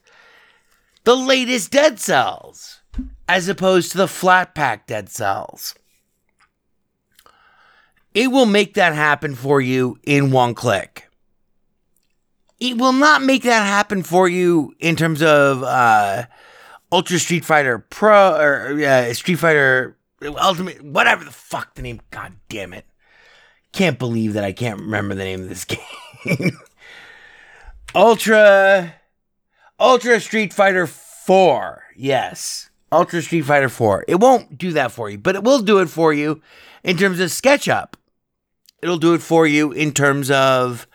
the 1.10 1.16
latest 1.16 1.72
Dead 1.72 2.00
Cells, 2.00 2.82
as 3.28 3.48
opposed 3.48 3.92
to 3.92 3.98
the 3.98 4.08
flat 4.08 4.54
pack 4.54 4.86
Dead 4.86 5.10
Cells. 5.10 5.74
It 8.14 8.32
will 8.32 8.46
make 8.46 8.76
that 8.76 8.94
happen 8.94 9.36
for 9.36 9.60
you 9.60 9.98
in 10.04 10.32
one 10.32 10.54
click 10.54 11.10
it 12.60 12.78
will 12.78 12.94
not 12.94 13.24
make 13.24 13.44
that 13.44 13.66
happen 13.66 14.04
for 14.04 14.28
you 14.28 14.76
in 14.80 14.96
terms 14.96 15.22
of 15.22 15.64
uh, 15.64 16.26
Ultra 16.92 17.20
Street 17.20 17.46
Fighter 17.46 17.80
Pro 17.80 18.36
or 18.36 18.82
uh, 18.84 19.14
Street 19.14 19.36
Fighter 19.36 19.98
Ultimate, 20.22 20.82
whatever 20.82 21.24
the 21.24 21.32
fuck 21.32 21.76
the 21.76 21.82
name. 21.82 22.02
God 22.12 22.34
damn 22.50 22.74
it! 22.74 22.86
Can't 23.72 23.98
believe 23.98 24.34
that 24.34 24.44
I 24.44 24.52
can't 24.52 24.82
remember 24.82 25.16
the 25.16 25.24
name 25.24 25.44
of 25.44 25.50
this 25.50 25.66
game. 26.26 26.60
Ultra, 27.96 28.94
Ultra 29.80 30.20
Street 30.20 30.54
Fighter 30.54 30.88
Four. 30.88 31.84
Yes, 31.96 32.70
Ultra 32.92 33.22
Street 33.22 33.42
Fighter 33.42 33.70
Four. 33.70 34.06
It 34.08 34.20
won't 34.20 34.58
do 34.58 34.74
that 34.74 34.92
for 34.92 35.10
you, 35.10 35.18
but 35.18 35.36
it 35.36 35.44
will 35.44 35.62
do 35.62 35.80
it 35.80 35.90
for 35.90 36.14
you 36.14 36.42
in 36.84 36.98
terms 36.98 37.20
of 37.20 37.30
SketchUp. 37.30 37.94
It'll 38.82 38.98
do 38.98 39.14
it 39.14 39.22
for 39.22 39.46
you 39.46 39.72
in 39.72 39.92
terms 39.94 40.32
of 40.32 40.88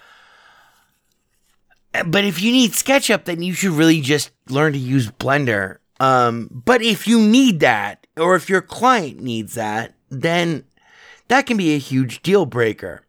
but 2.07 2.25
if 2.25 2.43
you 2.43 2.51
need 2.51 2.73
SketchUp, 2.73 3.25
then 3.25 3.43
you 3.43 3.53
should 3.53 3.71
really 3.73 4.01
just 4.01 4.31
learn 4.49 4.73
to 4.73 4.79
use 4.79 5.11
Blender. 5.13 5.79
Um, 6.01 6.49
but 6.51 6.83
if 6.83 7.07
you 7.07 7.21
need 7.21 7.61
that, 7.61 8.07
or 8.17 8.35
if 8.35 8.49
your 8.49 8.61
client 8.61 9.21
needs 9.21 9.55
that, 9.55 9.95
then 10.11 10.65
that 11.29 11.47
can 11.47 11.57
be 11.57 11.75
a 11.75 11.79
huge 11.79 12.21
deal 12.23 12.47
breaker. 12.47 13.03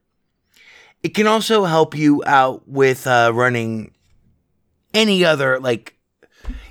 It 1.01 1.09
can 1.09 1.25
also 1.25 1.65
help 1.65 1.95
you 1.95 2.23
out 2.25 2.67
with 2.67 3.07
uh, 3.07 3.31
running 3.33 3.91
any 4.95 5.23
other, 5.23 5.59
like, 5.59 5.95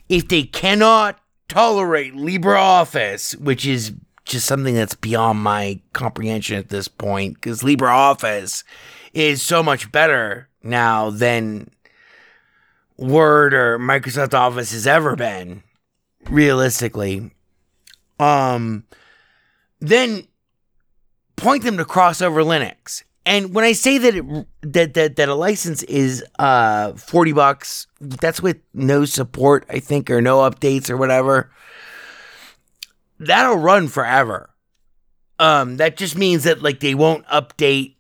if 0.08 0.26
they 0.26 0.42
cannot 0.42 1.20
tolerate 1.48 2.14
LibreOffice, 2.14 3.38
which 3.38 3.64
is 3.66 3.92
just 4.24 4.46
something 4.46 4.74
that's 4.74 4.94
beyond 4.94 5.38
my 5.38 5.80
comprehension 5.92 6.56
at 6.56 6.70
this 6.70 6.88
point, 6.88 7.34
because 7.34 7.62
LibreOffice 7.62 8.64
is 9.12 9.42
so 9.42 9.62
much 9.62 9.92
better 9.92 10.48
now 10.62 11.10
than 11.10 11.70
Word 12.96 13.54
or 13.54 13.78
Microsoft 13.78 14.34
Office 14.34 14.72
has 14.72 14.86
ever 14.86 15.14
been, 15.14 15.62
realistically, 16.30 17.30
um, 18.18 18.84
then 19.80 20.26
point 21.36 21.64
them 21.64 21.76
to 21.76 21.84
crossover 21.84 22.44
Linux. 22.44 23.02
And 23.26 23.54
when 23.54 23.64
I 23.64 23.72
say 23.72 23.98
that 23.98 24.14
it, 24.14 24.46
that 24.62 24.94
that 24.94 25.16
that 25.16 25.28
a 25.28 25.34
license 25.34 25.82
is 25.84 26.24
uh 26.38 26.92
40 26.92 27.32
bucks, 27.32 27.86
that's 28.00 28.42
with 28.42 28.58
no 28.74 29.04
support, 29.04 29.64
I 29.70 29.78
think, 29.78 30.10
or 30.10 30.20
no 30.20 30.38
updates 30.38 30.90
or 30.90 30.96
whatever. 30.96 31.50
That'll 33.18 33.56
run 33.56 33.88
forever. 33.88 34.50
Um, 35.38 35.78
that 35.78 35.96
just 35.96 36.16
means 36.16 36.44
that 36.44 36.62
like 36.62 36.80
they 36.80 36.94
won't 36.94 37.26
update 37.26 37.94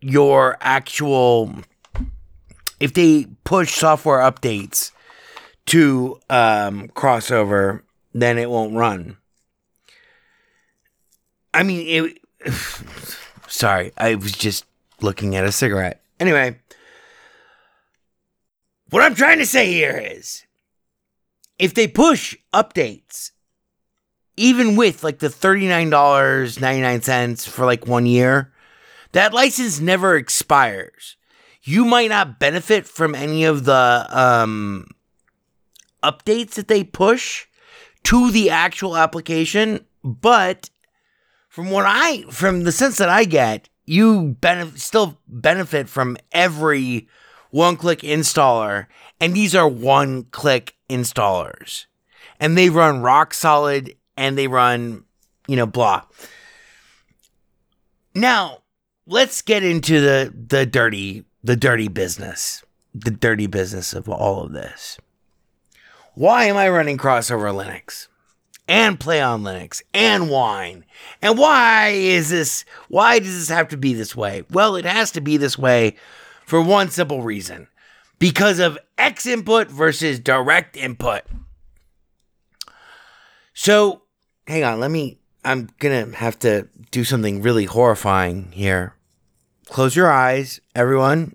your 0.00 0.58
actual 0.60 1.54
if 2.78 2.92
they 2.92 3.28
push 3.44 3.72
software 3.72 4.18
updates 4.18 4.90
to 5.66 6.20
um, 6.28 6.88
crossover, 6.88 7.82
then 8.12 8.36
it 8.36 8.50
won't 8.50 8.74
run. 8.74 9.16
I 11.54 11.62
mean, 11.62 12.18
it. 12.44 12.52
sorry, 13.52 13.92
I 13.96 14.16
was 14.16 14.32
just 14.32 14.66
looking 15.00 15.36
at 15.36 15.44
a 15.44 15.52
cigarette. 15.52 16.02
Anyway, 16.18 16.58
what 18.90 19.02
I'm 19.02 19.14
trying 19.14 19.38
to 19.38 19.46
say 19.46 19.72
here 19.72 19.96
is 19.96 20.44
if 21.58 21.72
they 21.74 21.88
push 21.88 22.36
updates, 22.52 23.30
even 24.36 24.76
with 24.76 25.04
like 25.04 25.18
the 25.18 25.28
$39.99 25.28 27.48
for 27.48 27.66
like 27.66 27.86
one 27.86 28.06
year, 28.06 28.52
that 29.12 29.34
license 29.34 29.80
never 29.80 30.16
expires 30.16 31.16
you 31.64 31.84
might 31.84 32.08
not 32.08 32.38
benefit 32.38 32.86
from 32.86 33.14
any 33.14 33.44
of 33.44 33.64
the 33.64 34.06
um, 34.10 34.86
updates 36.02 36.54
that 36.54 36.68
they 36.68 36.82
push 36.82 37.46
to 38.04 38.30
the 38.30 38.50
actual 38.50 38.96
application, 38.96 39.84
but 40.02 40.70
from 41.52 41.70
what 41.70 41.84
I, 41.86 42.22
from 42.30 42.64
the 42.64 42.72
sense 42.72 42.96
that 42.96 43.10
I 43.10 43.24
get, 43.24 43.68
you 43.84 44.38
benef- 44.40 44.78
still 44.78 45.18
benefit 45.28 45.86
from 45.86 46.16
every 46.32 47.08
one 47.50 47.76
click 47.76 47.98
installer, 47.98 48.86
and 49.20 49.34
these 49.34 49.54
are 49.54 49.68
one 49.68 50.22
click 50.30 50.76
installers, 50.88 51.84
and 52.40 52.56
they 52.56 52.70
run 52.70 53.02
rock 53.02 53.34
solid 53.34 53.94
and 54.16 54.38
they 54.38 54.46
run, 54.46 55.04
you 55.46 55.56
know, 55.56 55.66
blah. 55.66 56.04
Now, 58.14 58.62
let's 59.06 59.42
get 59.42 59.62
into 59.62 60.00
the 60.00 60.32
the 60.34 60.64
dirty 60.64 61.26
the 61.44 61.56
dirty 61.56 61.88
business, 61.88 62.64
the 62.94 63.10
dirty 63.10 63.46
business 63.46 63.92
of 63.92 64.08
all 64.08 64.42
of 64.42 64.52
this. 64.52 64.96
Why 66.14 66.44
am 66.44 66.56
I 66.56 66.70
running 66.70 66.96
crossover 66.96 67.52
Linux 67.52 68.08
and 68.72 68.98
play 68.98 69.20
on 69.20 69.42
Linux 69.42 69.82
and 69.92 70.30
wine? 70.30 70.84
And 71.20 71.36
why 71.36 71.88
is 71.88 72.30
this, 72.30 72.64
why 72.88 73.18
does 73.18 73.38
this 73.38 73.48
have 73.50 73.68
to 73.68 73.76
be 73.76 73.92
this 73.92 74.16
way? 74.16 74.44
Well, 74.50 74.76
it 74.76 74.86
has 74.86 75.10
to 75.12 75.20
be 75.20 75.36
this 75.36 75.58
way 75.58 75.96
for 76.46 76.62
one 76.62 76.88
simple 76.88 77.22
reason 77.22 77.68
because 78.18 78.58
of 78.58 78.78
X 78.96 79.26
input 79.26 79.68
versus 79.68 80.18
direct 80.18 80.76
input. 80.76 81.22
So, 83.52 84.02
hang 84.46 84.64
on, 84.64 84.80
let 84.80 84.90
me, 84.90 85.18
I'm 85.44 85.68
gonna 85.78 86.16
have 86.16 86.38
to 86.40 86.68
do 86.90 87.04
something 87.04 87.42
really 87.42 87.66
horrifying 87.66 88.52
here 88.52 88.94
close 89.72 89.96
your 89.96 90.10
eyes, 90.10 90.60
everyone. 90.74 91.34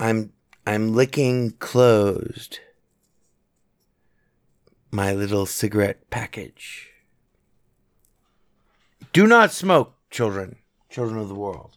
I'm 0.00 0.32
I'm 0.66 0.94
licking 0.94 1.52
closed 1.52 2.60
my 4.90 5.12
little 5.12 5.46
cigarette 5.46 6.08
package. 6.10 6.90
Do 9.12 9.26
not 9.26 9.52
smoke, 9.52 9.94
children, 10.10 10.56
children 10.90 11.18
of 11.18 11.28
the 11.28 11.34
world. 11.34 11.76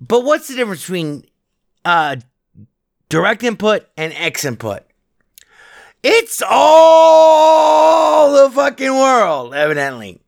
But 0.00 0.24
what's 0.24 0.48
the 0.48 0.56
difference 0.56 0.82
between 0.82 1.24
uh, 1.84 2.16
direct 3.08 3.42
input 3.42 3.86
and 3.96 4.12
X 4.14 4.44
input? 4.44 4.82
It's 6.02 6.42
all 6.48 8.32
the 8.32 8.54
fucking 8.54 8.92
world, 8.92 9.54
evidently. 9.54 10.20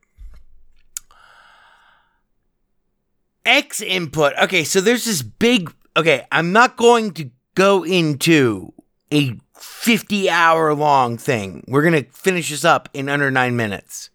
X 3.45 3.81
input. 3.81 4.33
Okay, 4.41 4.63
so 4.63 4.81
there's 4.81 5.05
this 5.05 5.21
big. 5.21 5.73
Okay, 5.99 6.25
I'm 6.31 6.53
not 6.53 6.77
going 6.77 7.11
to 7.15 7.29
go 7.55 7.83
into 7.83 8.71
a 9.11 9.37
50 9.57 10.29
hour 10.29 10.73
long 10.73 11.17
thing. 11.17 11.61
We're 11.67 11.81
going 11.81 12.05
to 12.05 12.09
finish 12.09 12.51
this 12.51 12.63
up 12.63 12.87
in 12.93 13.09
under 13.09 13.29
nine 13.29 13.57
minutes. 13.57 14.09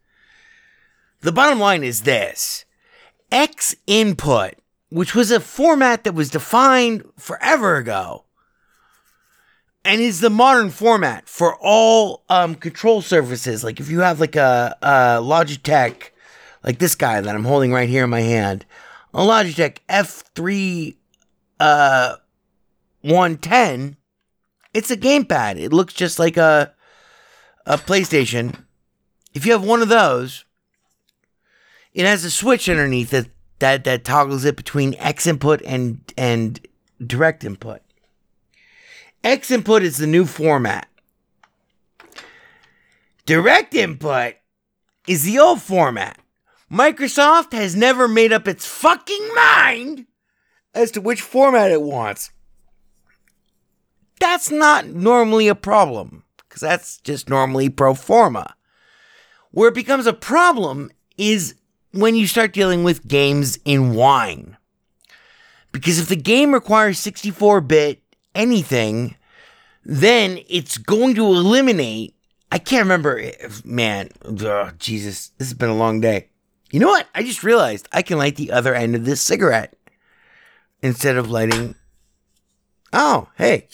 The 1.20 1.30
bottom 1.30 1.60
line 1.60 1.84
is 1.84 2.04
this 2.04 2.64
X 3.30 3.76
input, 3.86 4.54
which 4.88 5.14
was 5.14 5.30
a 5.30 5.40
format 5.40 6.04
that 6.04 6.14
was 6.14 6.30
defined 6.30 7.04
forever 7.18 7.76
ago, 7.76 8.24
and 9.84 10.00
is 10.00 10.20
the 10.20 10.30
modern 10.30 10.70
format 10.70 11.28
for 11.28 11.54
all 11.60 12.24
um, 12.30 12.54
control 12.54 13.02
surfaces. 13.02 13.62
Like 13.62 13.78
if 13.78 13.90
you 13.90 14.00
have 14.00 14.20
like 14.20 14.36
a, 14.36 14.74
a 14.80 15.20
Logitech, 15.20 16.12
like 16.62 16.78
this 16.78 16.94
guy 16.94 17.20
that 17.20 17.34
I'm 17.34 17.44
holding 17.44 17.72
right 17.72 17.90
here 17.90 18.04
in 18.04 18.10
my 18.10 18.22
hand, 18.22 18.64
a 19.12 19.20
Logitech 19.20 19.80
F3 19.90 20.96
uh, 21.60 22.16
110, 23.02 23.96
it's 24.72 24.90
a 24.90 24.96
gamepad. 24.96 25.58
It 25.58 25.72
looks 25.72 25.94
just 25.94 26.18
like 26.18 26.36
a 26.36 26.72
a 27.66 27.78
PlayStation. 27.78 28.64
If 29.32 29.46
you 29.46 29.52
have 29.52 29.64
one 29.64 29.82
of 29.82 29.88
those, 29.88 30.44
it 31.92 32.04
has 32.04 32.24
a 32.24 32.30
switch 32.30 32.68
underneath 32.68 33.12
it 33.14 33.30
that 33.58 33.84
that 33.84 34.04
toggles 34.04 34.44
it 34.44 34.56
between 34.56 34.94
X 34.98 35.26
input 35.26 35.62
and 35.64 36.00
and 36.16 36.66
direct 37.04 37.44
input. 37.44 37.80
X 39.22 39.50
input 39.50 39.82
is 39.82 39.96
the 39.96 40.06
new 40.06 40.26
format. 40.26 40.88
Direct 43.26 43.74
input 43.74 44.34
is 45.06 45.22
the 45.22 45.38
old 45.38 45.62
format. 45.62 46.18
Microsoft 46.70 47.52
has 47.52 47.74
never 47.74 48.08
made 48.08 48.32
up 48.32 48.46
its 48.48 48.66
fucking 48.66 49.30
mind 49.34 50.06
as 50.74 50.90
to 50.92 51.00
which 51.00 51.22
format 51.22 51.70
it 51.70 51.82
wants. 51.82 52.30
That's 54.20 54.50
not 54.50 54.86
normally 54.86 55.48
a 55.48 55.54
problem, 55.54 56.24
because 56.36 56.60
that's 56.60 56.98
just 56.98 57.28
normally 57.28 57.68
pro 57.68 57.94
forma. 57.94 58.54
Where 59.50 59.68
it 59.68 59.74
becomes 59.74 60.06
a 60.06 60.12
problem 60.12 60.90
is 61.16 61.54
when 61.92 62.16
you 62.16 62.26
start 62.26 62.52
dealing 62.52 62.84
with 62.84 63.06
games 63.06 63.58
in 63.64 63.94
wine. 63.94 64.56
Because 65.72 65.98
if 65.98 66.08
the 66.08 66.16
game 66.16 66.52
requires 66.52 66.98
64 66.98 67.60
bit 67.60 68.02
anything, 68.34 69.16
then 69.84 70.38
it's 70.48 70.78
going 70.78 71.14
to 71.16 71.26
eliminate. 71.26 72.14
I 72.50 72.58
can't 72.58 72.84
remember, 72.84 73.18
if, 73.18 73.64
man. 73.64 74.10
ugh, 74.24 74.74
Jesus, 74.78 75.32
this 75.38 75.48
has 75.48 75.54
been 75.54 75.70
a 75.70 75.76
long 75.76 76.00
day. 76.00 76.28
You 76.70 76.80
know 76.80 76.88
what? 76.88 77.06
I 77.14 77.22
just 77.22 77.44
realized 77.44 77.88
I 77.92 78.02
can 78.02 78.18
light 78.18 78.36
the 78.36 78.52
other 78.52 78.74
end 78.74 78.96
of 78.96 79.04
this 79.04 79.20
cigarette 79.20 79.74
instead 80.84 81.16
of 81.16 81.30
lighting. 81.30 81.74
Oh, 82.92 83.30
hey. 83.38 83.68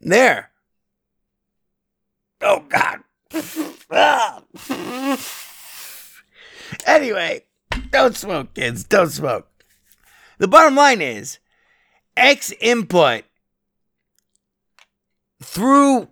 There. 0.00 0.50
Oh, 2.40 2.64
God. 2.68 3.00
Anyway, 6.86 7.44
don't 7.90 8.16
smoke, 8.16 8.54
kids. 8.54 8.84
Don't 8.84 9.10
smoke. 9.10 9.48
The 10.38 10.46
bottom 10.46 10.76
line 10.76 11.02
is 11.02 11.40
X 12.16 12.52
input 12.60 13.24
through 15.42 16.08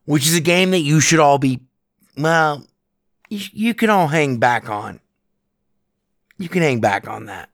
which 0.04 0.26
is 0.26 0.36
a 0.36 0.40
game 0.40 0.70
that 0.70 0.78
you 0.78 1.00
should 1.00 1.20
all 1.20 1.38
be 1.38 1.60
well 2.16 2.64
you, 3.28 3.46
you 3.52 3.74
can 3.74 3.90
all 3.90 4.06
hang 4.06 4.38
back 4.38 4.70
on 4.70 5.00
you 6.40 6.48
can 6.48 6.62
hang 6.62 6.80
back 6.80 7.06
on 7.06 7.26
that. 7.26 7.50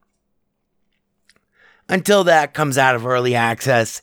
Until 1.89 2.25
that 2.25 2.55
comes 2.55 2.79
out 2.79 2.95
of 2.95 3.05
early 3.05 3.35
access 3.35 4.01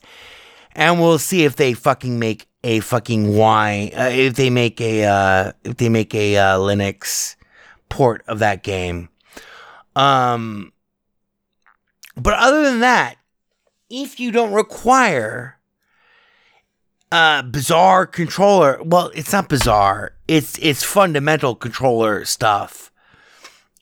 and 0.72 1.00
we'll 1.00 1.18
see 1.18 1.44
if 1.44 1.56
they 1.56 1.72
fucking 1.72 2.18
make 2.18 2.46
a 2.62 2.80
fucking 2.80 3.36
wine 3.36 3.90
uh, 3.96 4.10
if 4.12 4.34
they 4.34 4.50
make 4.50 4.80
a 4.80 5.04
uh, 5.04 5.52
if 5.64 5.76
they 5.76 5.88
make 5.88 6.14
a 6.14 6.36
uh, 6.36 6.58
linux 6.58 7.36
port 7.88 8.22
of 8.26 8.38
that 8.38 8.62
game. 8.62 9.08
Um 9.96 10.72
but 12.16 12.34
other 12.34 12.62
than 12.62 12.80
that 12.80 13.16
if 13.90 14.20
you 14.20 14.30
don't 14.30 14.52
require 14.52 15.58
a 17.12 17.42
bizarre 17.42 18.06
controller 18.06 18.82
well 18.82 19.10
it's 19.14 19.32
not 19.32 19.48
bizarre. 19.48 20.12
It's 20.28 20.58
it's 20.60 20.82
fundamental 20.82 21.54
controller 21.54 22.24
stuff 22.24 22.90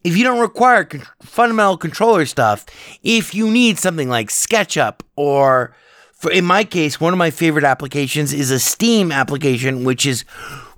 if 0.04 0.16
you 0.16 0.24
don't 0.24 0.40
require 0.40 0.84
con- 0.84 1.02
fundamental 1.22 1.76
controller 1.76 2.26
stuff, 2.26 2.66
if 3.02 3.34
you 3.34 3.50
need 3.50 3.78
something 3.78 4.08
like 4.08 4.28
SketchUp 4.28 5.00
or 5.16 5.74
for 6.12 6.30
in 6.30 6.44
my 6.44 6.64
case, 6.64 7.00
one 7.00 7.12
of 7.12 7.18
my 7.18 7.30
favorite 7.30 7.64
applications 7.64 8.32
is 8.32 8.50
a 8.50 8.60
Steam 8.60 9.10
application 9.10 9.84
which 9.84 10.06
is 10.06 10.24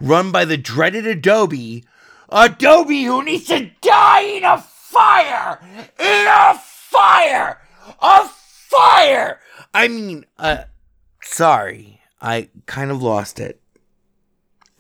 run 0.01 0.33
by 0.33 0.45
the 0.45 0.57
dreaded 0.57 1.07
Adobe. 1.07 1.85
Adobe 2.31 3.05
who 3.05 3.23
needs 3.23 3.47
to 3.49 3.71
die 3.83 4.23
in 4.23 4.45
a 4.45 4.59
fire! 4.59 5.61
In 5.99 6.27
a 6.27 6.55
fire! 6.59 7.61
A 8.01 8.29
fire! 8.29 9.41
I 9.75 9.89
mean, 9.89 10.25
uh 10.39 10.65
sorry. 11.23 12.01
I 12.21 12.49
kind 12.65 12.91
of 12.91 13.03
lost 13.03 13.39
it. 13.39 13.61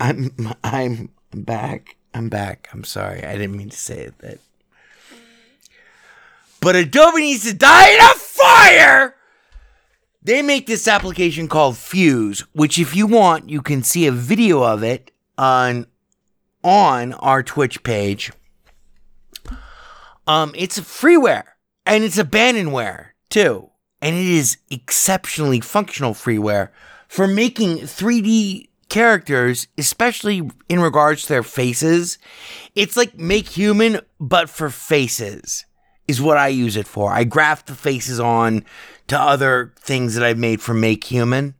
I'm 0.00 0.54
I'm 0.64 1.10
back. 1.34 1.96
I'm 2.14 2.28
back. 2.28 2.68
I'm 2.72 2.84
sorry. 2.84 3.24
I 3.24 3.32
didn't 3.32 3.56
mean 3.56 3.70
to 3.70 3.76
say 3.76 3.98
it 3.98 4.18
that. 4.18 4.38
But 6.60 6.76
Adobe 6.76 7.20
needs 7.20 7.44
to 7.44 7.52
die 7.52 7.90
in 7.90 8.00
a 8.00 8.14
fire. 8.14 9.16
They 10.22 10.40
make 10.40 10.66
this 10.66 10.88
application 10.88 11.48
called 11.48 11.76
Fuse, 11.76 12.40
which 12.52 12.78
if 12.78 12.96
you 12.96 13.06
want, 13.06 13.50
you 13.50 13.60
can 13.60 13.82
see 13.82 14.06
a 14.06 14.12
video 14.12 14.62
of 14.62 14.82
it 14.82 15.10
on 15.36 15.86
on 16.62 17.12
our 17.14 17.42
Twitch 17.42 17.82
page. 17.82 18.32
Um, 20.26 20.54
it's 20.56 20.80
freeware 20.80 21.44
and 21.84 22.02
it's 22.02 22.16
abandonware 22.16 23.08
too, 23.28 23.68
and 24.00 24.16
it 24.16 24.24
is 24.24 24.56
exceptionally 24.70 25.60
functional 25.60 26.14
freeware 26.14 26.70
for 27.06 27.26
making 27.26 27.78
3D 27.80 28.68
characters, 28.94 29.66
especially 29.76 30.48
in 30.68 30.78
regards 30.78 31.22
to 31.22 31.28
their 31.30 31.42
faces. 31.42 32.16
It's 32.76 32.96
like 32.96 33.18
Make 33.18 33.48
Human, 33.48 33.98
but 34.20 34.48
for 34.48 34.70
faces, 34.70 35.64
is 36.06 36.22
what 36.22 36.36
I 36.36 36.46
use 36.46 36.76
it 36.76 36.86
for. 36.86 37.12
I 37.12 37.24
graft 37.24 37.66
the 37.66 37.74
faces 37.74 38.20
on 38.20 38.64
to 39.08 39.20
other 39.20 39.74
things 39.80 40.14
that 40.14 40.22
I've 40.22 40.38
made 40.38 40.62
for 40.62 40.74
Make 40.74 41.02
Human. 41.02 41.56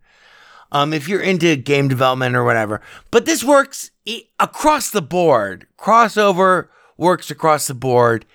Um, 0.70 0.92
if 0.92 1.08
you're 1.08 1.20
into 1.20 1.56
game 1.56 1.88
development 1.88 2.36
or 2.36 2.44
whatever, 2.44 2.80
but 3.10 3.26
this 3.26 3.42
works 3.42 3.90
across 4.38 4.90
the 4.90 5.02
board. 5.02 5.66
Crossover 5.76 6.68
works 6.96 7.32
across 7.32 7.66
the 7.66 7.74
board. 7.74 8.26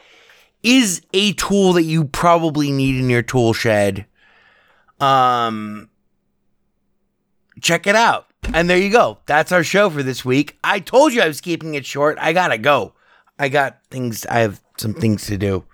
Is 0.62 1.02
a 1.14 1.32
tool 1.34 1.72
that 1.72 1.84
you 1.84 2.04
probably 2.04 2.70
need 2.70 3.00
in 3.00 3.10
your 3.10 3.22
tool 3.22 3.54
shed. 3.54 4.08
Um, 5.00 5.90
check 7.62 7.88
it 7.88 7.96
out. 7.96 8.29
And 8.54 8.70
there 8.70 8.78
you 8.78 8.92
go. 8.92 9.18
That's 9.26 9.52
our 9.52 9.64
show 9.64 9.90
for 9.90 10.04
this 10.04 10.24
week. 10.26 10.58
I 10.64 10.80
told 10.80 11.14
you 11.14 11.22
I 11.22 11.28
was 11.28 11.42
keeping 11.42 11.76
it 11.76 11.86
short. 11.86 12.18
I 12.20 12.34
gotta 12.34 12.58
go. 12.58 12.94
I 13.38 13.50
got 13.50 13.80
things, 13.90 14.26
I 14.26 14.40
have 14.40 14.62
some 14.78 14.94
things 14.94 15.26
to 15.28 15.38
do. 15.38 15.66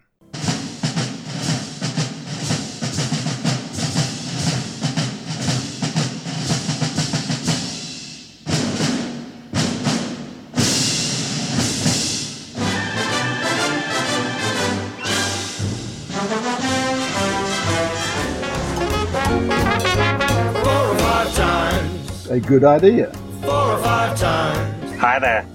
A 22.37 22.41
good 22.41 22.65
idea. 22.65 23.11
Hi 23.45 25.19
there. 25.19 25.47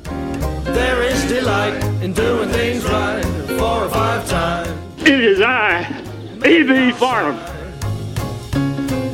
There 0.73 1.03
is 1.03 1.23
delight 1.27 1.75
in 2.01 2.11
doing 2.13 2.49
things 2.49 2.83
right 2.85 3.23
four 3.59 3.85
or 3.85 3.89
five 3.89 4.27
times. 4.27 4.71
It 5.03 5.19
is 5.23 5.41
I, 5.41 5.83
E.B. 6.43 6.91
Farnham. 6.93 7.37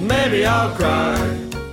Maybe 0.08 0.46
I'll 0.46 0.74
cry, 0.76 1.18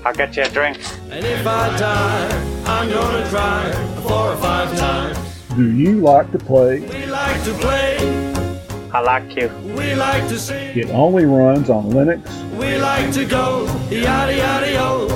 I'll 0.04 0.12
get 0.14 0.36
you 0.36 0.42
a 0.42 0.48
drink. 0.48 0.78
and 1.12 1.24
if 1.24 1.46
I 1.46 1.76
die, 1.78 2.28
I'm 2.66 2.88
gonna 2.90 3.28
cry 3.28 3.70
four 4.02 4.32
or 4.32 4.36
five 4.38 4.76
times. 4.76 5.16
Do 5.54 5.70
you 5.70 6.00
like 6.00 6.32
to 6.32 6.38
play? 6.38 6.80
We 6.80 7.06
like 7.06 7.40
to 7.44 7.52
play, 7.54 7.98
I 8.92 9.00
like 9.00 9.36
you. 9.36 9.48
we 9.76 9.94
like 9.94 10.26
to 10.28 10.38
sing, 10.40 10.76
It 10.76 10.90
only 10.90 11.24
runs 11.24 11.70
on 11.70 11.84
Linux. 11.92 12.22
we 12.58 12.78
like 12.78 13.12
to 13.12 13.24
go 13.24 13.66
yada 13.90 14.34
yada 14.36 14.72
yo 14.72 15.08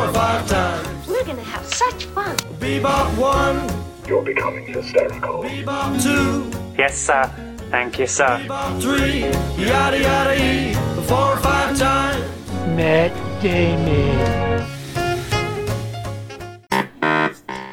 four 0.00 0.08
or 0.08 0.12
five 0.14 0.48
times. 0.48 1.08
We're 1.08 1.24
gonna 1.24 1.42
have 1.42 1.66
such 1.66 2.04
fun. 2.06 2.34
Bebop 2.58 3.18
one, 3.18 3.68
You're 4.08 4.22
becoming 4.22 4.66
hysterical. 4.66 5.42
bebop 5.44 6.02
two, 6.02 6.50
Yes, 6.78 6.96
sir. 6.96 7.24
Thank 7.70 7.98
you, 7.98 8.06
sir. 8.06 8.40
bebop 8.46 8.80
three, 8.80 9.20
yada 9.62 10.00
yada 10.00 10.34
e 10.42 10.74
four 11.06 11.34
or 11.34 11.36
five 11.38 11.76
times. 11.78 12.24
Matt 12.76 13.12
Damon. 13.42 14.66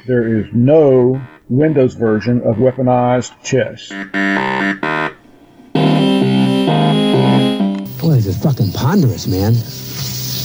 There 0.05 0.39
is 0.39 0.45
no 0.53 1.21
Windows 1.49 1.93
version 1.95 2.41
of 2.41 2.57
weaponized 2.57 3.31
chess. 3.43 3.89
Boy, 8.01 8.15
this 8.15 8.27
is 8.27 8.37
fucking 8.41 8.71
ponderous, 8.73 9.27
man. 9.27 9.53